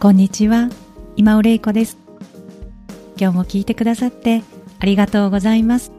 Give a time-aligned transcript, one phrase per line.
[0.00, 0.68] こんにちは。
[1.16, 1.98] 今尾玲子です。
[3.18, 4.44] 今日も聞いてくださって
[4.78, 5.90] ありがとうございます。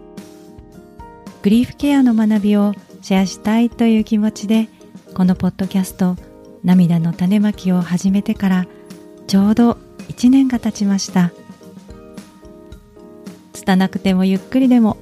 [1.43, 4.69] グリーフケアの学びをシェアしたいという気持ちで
[5.15, 6.15] このポッドキャスト
[6.63, 8.67] 涙の種まきを始めてから
[9.27, 9.71] ちょうど
[10.07, 11.33] 1年が経ちました。
[13.51, 14.95] 拙くてもゆっくりでも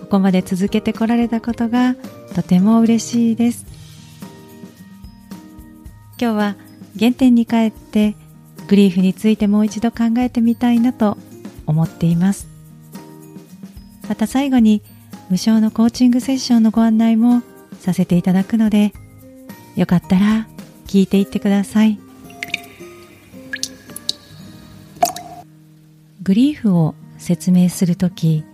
[0.00, 1.94] ここまで続けてこられたことが
[2.34, 3.66] とても嬉しいです。
[6.18, 6.56] 今日は
[6.98, 8.16] 原点に帰って
[8.70, 11.18] グリーフについてもう一度考えてみたいなと
[11.66, 12.46] 思っています。
[14.08, 14.80] また最後に
[15.28, 17.42] 無償のコーチングセッションのご案内も
[17.80, 18.92] させていただくので
[19.74, 20.46] よかったら
[20.86, 21.98] 聞いていってください。
[26.22, 28.44] グリーフを説明するとき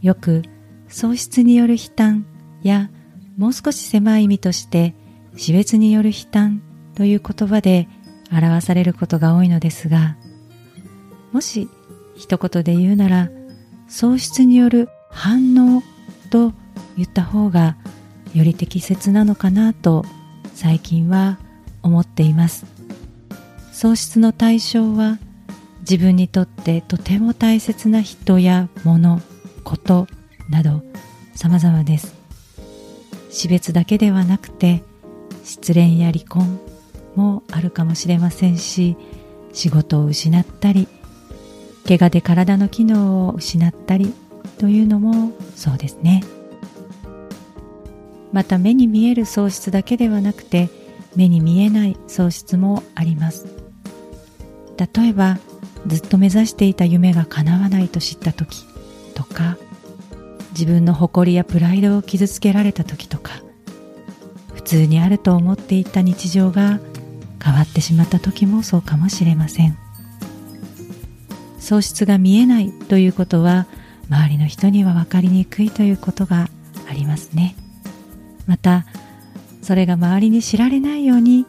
[0.00, 0.42] よく
[0.86, 2.24] 喪失による悲嘆
[2.62, 2.88] や
[3.36, 4.94] もう少し狭い意味として
[5.36, 6.62] 死別による悲嘆
[6.94, 7.88] という言葉で
[8.30, 10.16] 表されることが多いのですが
[11.32, 11.68] もし
[12.16, 13.30] 一言で言うなら
[13.88, 15.82] 喪失による反応
[16.30, 16.52] と
[16.96, 17.76] 言った方が
[18.34, 20.04] より適切なのかなと
[20.54, 21.38] 最近は
[21.82, 22.66] 思っています。
[23.72, 25.18] 喪失の対象は
[25.80, 29.20] 自分にとってとても大切な人や物
[29.64, 30.06] こと
[30.50, 30.82] など
[31.34, 32.14] 様々です。
[33.30, 34.82] 死別だけではなくて
[35.44, 36.58] 失恋や離婚
[37.16, 38.96] もあるかもしれませんし
[39.52, 40.86] 仕事を失ったり
[41.86, 44.12] 怪我で体の機能を失ったり
[44.58, 46.24] というのもそうですね。
[48.32, 50.68] また目に見える喪失だけではなくて
[51.14, 53.46] 目に見えない喪失もあります。
[54.76, 55.38] 例えば
[55.86, 58.66] ずっと目指していた夢が叶わないと知った時
[59.14, 59.56] とか
[60.50, 63.42] 自分の誇りやプライドを傷つけられた時とか
[64.54, 66.80] 普通にあると思っていた日常が
[67.42, 69.78] 変わってしまった時もそうかもしれません。
[71.58, 73.66] 喪失が見えないということは
[74.08, 76.48] 周りの人には分かりにくいということが
[76.88, 77.56] ありますね。
[78.46, 78.86] また
[79.62, 81.44] それが周りに知られないように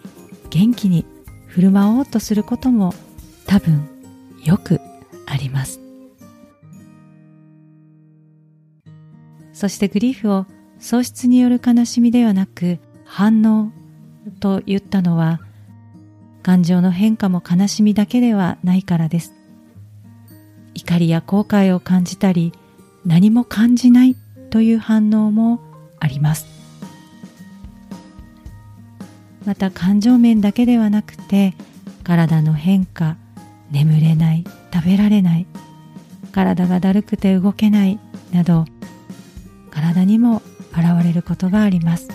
[0.49, 1.05] 元気に
[1.45, 2.93] 振る舞おうとすることも
[3.45, 3.87] 多分
[4.43, 4.79] よく
[5.27, 5.79] あります。
[9.53, 10.45] そしてグリーフを
[10.79, 13.71] 喪失による悲しみではなく反応
[14.39, 15.41] と言ったのは
[16.47, 19.33] 感情の変化も悲しみだけではないからです。
[20.75, 22.53] 怒りや後悔を感じたり
[23.05, 24.15] 何も感じない
[24.49, 25.59] という反応も
[25.99, 26.45] あります。
[29.45, 31.53] また感情面だけではなくて
[32.05, 33.17] 体の変化
[33.69, 35.47] 眠れない食べられない
[36.31, 37.99] 体がだるくて動けない
[38.31, 38.63] など
[39.69, 40.41] 体にも
[40.71, 42.07] 現れることがあります。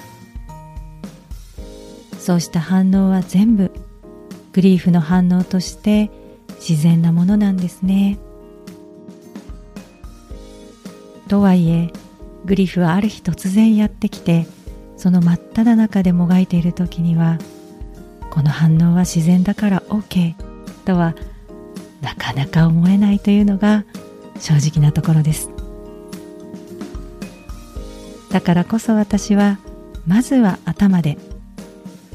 [2.18, 3.91] そうした反応は全部
[4.52, 6.10] グリーフの反応として
[6.60, 8.18] 自然なものなんですね。
[11.28, 11.90] とはいえ
[12.44, 14.46] グリーフはある日突然やってきて
[14.98, 17.38] その真っ只中でもがいている時には
[18.30, 20.34] この反応は自然だから OK
[20.84, 21.14] とは
[22.02, 23.84] なかなか思えないというのが
[24.38, 25.48] 正直なところです。
[28.30, 29.58] だからこそ私は
[30.06, 31.16] まずは頭で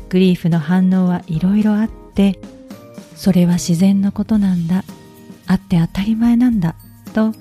[0.09, 2.06] グリーフの反応はいろいろあって
[3.17, 4.83] それは自然のことなんだ。
[5.47, 6.75] あって当たり前なんだ。
[7.14, 7.34] と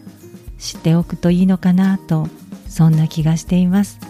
[0.58, 2.28] 知っておくといいのかなと
[2.66, 4.00] そんな気がしています。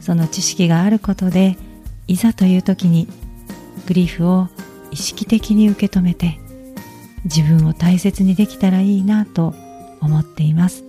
[0.00, 1.56] その知識があることで
[2.08, 3.06] いざという時に
[3.86, 4.48] グリフを
[4.90, 6.40] 意識的に受け止めて
[7.24, 9.54] 自分を大切にできたらいいなと
[10.00, 10.84] 思っています。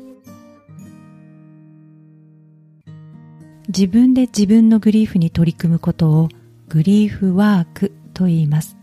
[3.68, 6.30] 自分で自分のグリーフに取り組むことを
[6.69, 8.79] グリーフワークと言います。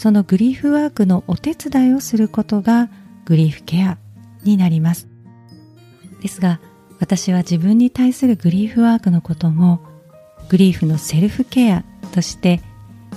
[0.00, 2.88] そのグリーフワークのお手伝いをすることが
[3.26, 3.98] グリーフケア
[4.44, 5.08] になります。
[6.22, 6.58] ですが
[7.00, 9.82] 私は自分に対するグリーフワークのことも
[10.48, 12.62] グリーフのセルフケアとして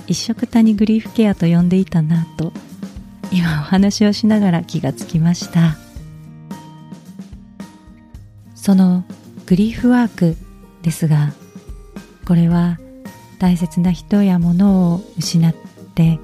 [0.08, 2.52] 一緒くたにグリーフケアと呼んでいたなと
[3.32, 5.78] 今お話をしながら気がつきました。
[8.54, 9.04] その
[9.46, 10.36] グリーフワーク
[10.82, 11.32] ですが
[12.26, 12.78] これは
[13.38, 15.54] 大切な人や物を失っ
[15.94, 16.20] て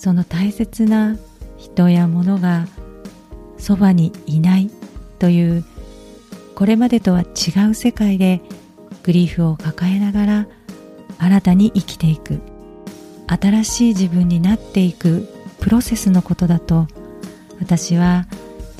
[0.00, 1.18] その大切な
[1.58, 2.66] 人や物が
[3.58, 4.70] そばにいない
[5.18, 5.62] という
[6.54, 8.40] これまでとは違う世界で
[9.02, 10.48] グリーフを抱えながら
[11.18, 12.40] 新たに生きていく。
[13.26, 15.28] 新しい自分になっていく
[15.60, 16.88] プロセスのことだと
[17.60, 18.26] 私は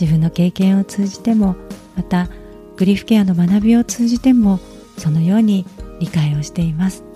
[0.01, 1.55] 自分の経験を通じても
[1.97, 2.29] また
[2.77, 4.59] グリーフケアの学びを通じても
[4.97, 5.67] そのように
[6.01, 7.10] 理解をしています。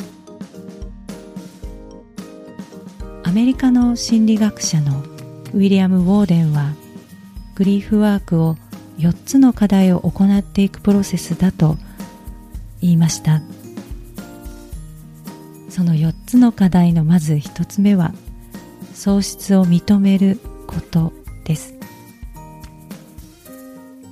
[3.35, 5.03] メリカの心理学者の
[5.55, 6.73] ウィリアム・ウォーデンは
[7.57, 8.55] グリーフワークを
[8.99, 11.77] 4つの課題を行っていくプロセスだと
[12.81, 13.43] 言いました。
[15.69, 18.15] その4つの課題のまず1つ目は
[18.95, 20.39] 喪失を認める
[20.69, 21.13] こと
[21.45, 21.75] です。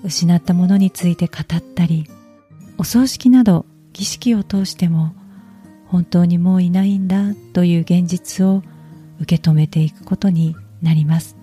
[0.03, 2.09] 失ったものについて語ったり
[2.77, 5.15] お葬式など儀式を通しても
[5.87, 8.65] 本当にもういないんだという現実を
[9.23, 11.37] 受け止めていくことになります。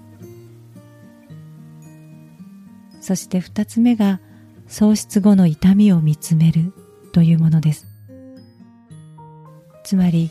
[3.02, 4.20] そして2つ目が
[4.68, 6.74] 喪失後の痛みを見つめる
[7.14, 7.88] というものです。
[9.84, 10.30] つまり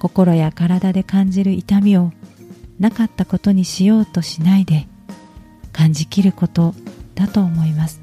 [0.00, 2.10] 心や体で感じる痛みを
[2.80, 4.88] なかったことにしようとしないで
[5.72, 6.74] 感じきること
[7.14, 8.00] だと思います。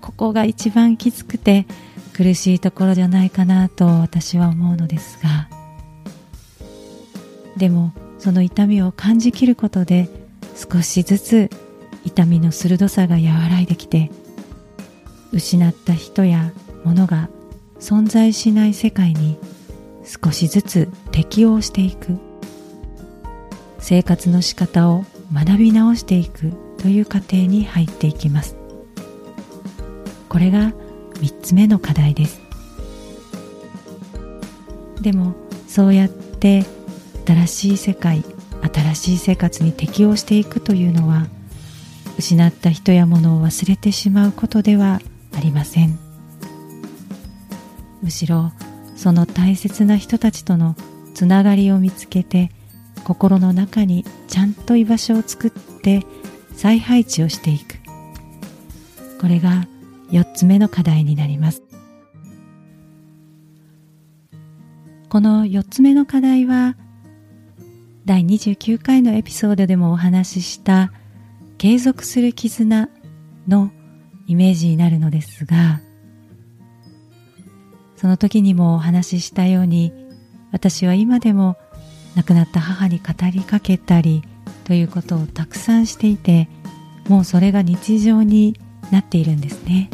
[0.00, 1.66] ここが一番きつくて
[2.12, 5.48] 苦しいところじゃないかなと私は思うのですが
[7.56, 10.08] でもその痛みを感じきることで
[10.54, 11.50] 少しずつ
[12.04, 14.10] 痛みの鋭さが和らいできて
[15.32, 16.52] 失った人や
[16.84, 17.28] 物が
[17.80, 19.38] 存在しない世界に
[20.04, 22.18] 少しずつ適応していく。
[23.78, 28.56] 生活の仕方を学び直していくという過程に入っていきます。
[30.30, 30.72] これが
[31.14, 32.40] 3つ目の課題です。
[35.00, 35.34] でも
[35.68, 36.64] そうやって
[37.26, 38.24] 新しい世界
[38.72, 41.26] 新しい生活に適応していくというのは
[42.18, 45.00] 失った人や物を忘れてしまうことでは
[45.36, 45.98] ありません。
[48.02, 48.52] むしろ
[48.96, 50.76] その大切な人たちとの
[51.14, 52.50] つながりを見つけて
[53.04, 56.04] 心の中にちゃんと居場所を作って
[56.54, 57.76] 再配置をしていく。
[59.20, 59.66] これが
[60.10, 61.62] 4つ目の課題になります。
[65.08, 66.76] この4つ目の課題は
[68.04, 70.92] 第29回のエピソードでもお話しした
[71.56, 72.88] 継続する絆
[73.48, 73.70] の
[74.26, 75.80] イメージになるのですが
[77.96, 79.92] その時にもお話ししたように
[80.52, 81.56] 私は今でも
[82.14, 84.22] 亡くなった母に語りかけたり
[84.64, 86.48] ということをたくさんしていて
[87.08, 88.60] もうそれが日常に
[88.90, 89.90] なっているんですね。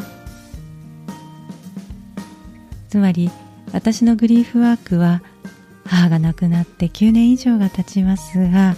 [2.89, 3.31] つまり
[3.71, 5.23] 私のグリーフワークは
[5.91, 8.77] 母が亡くなって9年以上が経ちますが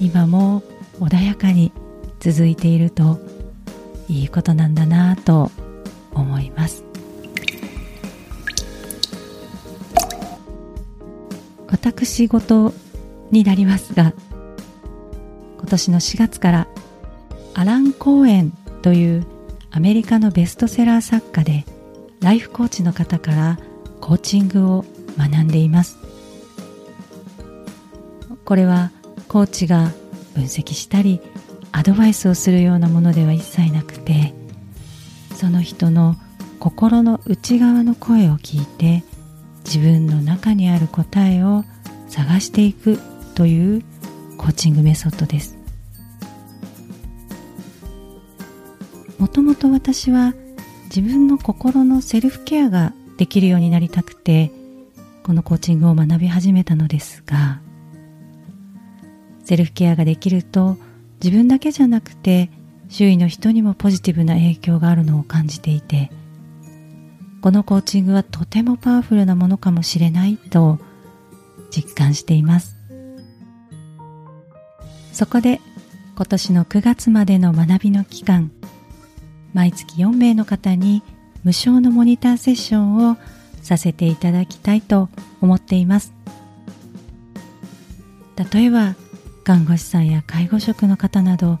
[0.00, 0.62] 今も
[0.98, 1.72] 穏やかに
[2.18, 3.20] 続いていると
[4.08, 5.52] いいことなんだなと
[6.12, 6.84] 思います。
[11.68, 12.74] 私事
[13.30, 14.12] になりますが
[15.56, 16.68] 今年の4月から
[17.54, 18.50] アラン・コーエン
[18.82, 19.26] という
[19.70, 21.64] アメリカのベストセラー作家で
[22.20, 23.58] ライフコーチの方から
[24.00, 24.84] コーチングを
[25.16, 25.99] 学んでいます。
[28.50, 28.90] これは
[29.28, 29.92] コーチが
[30.34, 31.20] 分析したり
[31.70, 34.34] アドバイスをするようなものでは一切なくて
[35.36, 36.16] その人の
[36.58, 39.04] 心の内側の声を聞いて
[39.64, 41.62] 自分の中にある答えを
[42.08, 42.98] 探していく
[43.36, 43.84] という
[44.36, 45.56] コーチングメソッドです。
[49.20, 50.34] もともと私は
[50.86, 54.50] 自分の心のセルフケアができるようになりたくて
[55.22, 57.60] このコーチングを学び始めたのですが
[59.50, 60.76] セルフケアができると
[61.20, 62.50] 自分だけじゃなくて
[62.88, 66.12] 周囲の人にもポジティブな影響があるのを感じていて
[67.40, 70.78] このコーチングはとてもパワフルなものかもしれないと
[71.68, 72.76] 実感しています。
[75.12, 75.60] そこで
[76.14, 78.52] 今年の9月までの学びの期間
[79.52, 81.02] 毎月4名の方に
[81.42, 83.16] 無償のモニターセッションを
[83.62, 85.08] させていただきたいと
[85.40, 86.12] 思っています。
[88.52, 88.94] 例えば
[89.44, 91.58] 看護師さんや介護職の方など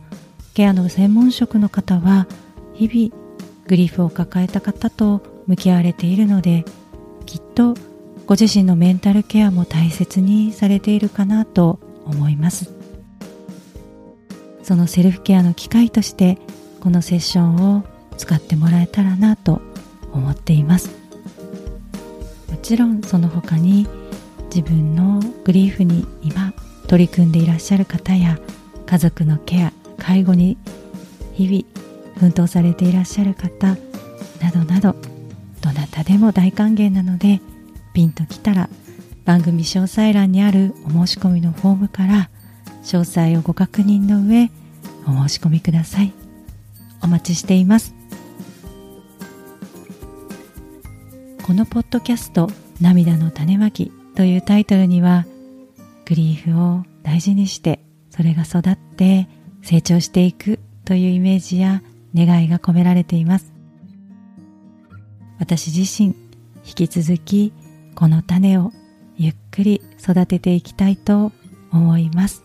[0.54, 2.26] ケアの専門職の方は
[2.74, 3.22] 日々
[3.66, 6.64] グリーフを抱えた方と向き合われているので
[7.26, 7.74] きっと
[8.26, 12.72] ご自身のメンタルケアも大切にされているかなと思います。
[14.62, 16.38] そのセルフケアの機会として
[16.80, 17.84] このセッションを
[18.16, 19.60] 使ってもらえたらなと
[20.12, 20.90] 思っています。
[22.48, 23.88] もちろんその他に
[24.54, 26.52] 自分のグリーフに今
[26.90, 28.36] 取り組んでいらっしゃる方や
[28.84, 30.58] 家族のケア介護に
[31.34, 33.76] 日々奮闘されていらっしゃる方
[34.42, 34.96] などなど
[35.60, 37.40] どなたでも大歓迎なので
[37.94, 38.68] ピンときたら
[39.24, 42.28] 番組詳細欄にあるお申し込みのフォームから
[42.82, 44.50] 詳細をご確認の上
[45.06, 46.12] お申し込みください。
[47.04, 47.94] お待ちしています。
[51.46, 52.50] このポッドキャスト
[52.82, 55.24] 「涙の種まき」というタイトルには
[56.10, 57.78] グリーフを大事にして
[58.10, 59.28] それが育って
[59.62, 61.84] 成長していくというイメージや
[62.16, 63.52] 願いが込められています。
[65.38, 66.16] 私自身
[66.66, 67.52] 引き続き
[67.94, 68.72] この種を
[69.18, 71.30] ゆっくり育てていきたいと
[71.70, 72.42] 思います。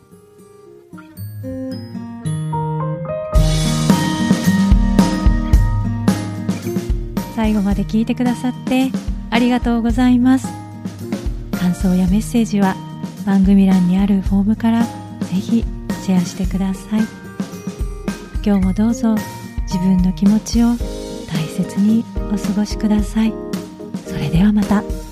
[7.36, 8.92] 最後まで聞いてくださって
[9.32, 10.48] ありがとうございます。
[11.52, 12.76] 感想やメッセージは
[13.26, 14.88] 番組欄にあるフォームからぜ
[15.34, 15.64] ひ
[16.04, 17.02] シェアしてください
[18.46, 19.16] 今日もどうぞ
[19.64, 23.34] 自分の気持ちを大切にお過ごしください
[24.06, 25.05] それではまた。